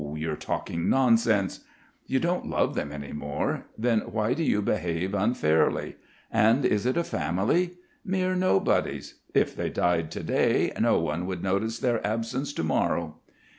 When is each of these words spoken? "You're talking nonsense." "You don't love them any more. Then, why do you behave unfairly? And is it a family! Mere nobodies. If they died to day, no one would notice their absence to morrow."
"You're 0.15 0.35
talking 0.35 0.89
nonsense." 0.89 1.59
"You 2.07 2.19
don't 2.19 2.49
love 2.49 2.73
them 2.73 2.91
any 2.91 3.11
more. 3.13 3.65
Then, 3.77 3.99
why 3.99 4.33
do 4.33 4.41
you 4.43 4.59
behave 4.59 5.13
unfairly? 5.13 5.95
And 6.31 6.65
is 6.65 6.87
it 6.87 6.97
a 6.97 7.03
family! 7.03 7.75
Mere 8.03 8.33
nobodies. 8.33 9.17
If 9.35 9.55
they 9.55 9.69
died 9.69 10.09
to 10.09 10.23
day, 10.23 10.71
no 10.79 10.97
one 10.97 11.27
would 11.27 11.43
notice 11.43 11.77
their 11.77 12.03
absence 12.05 12.51
to 12.53 12.63
morrow." 12.63 13.17